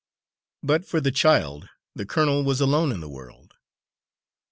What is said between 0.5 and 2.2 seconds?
But for the child the